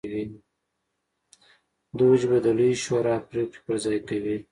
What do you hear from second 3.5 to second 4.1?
پر ځای